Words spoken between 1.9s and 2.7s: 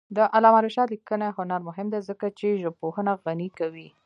دی ځکه چې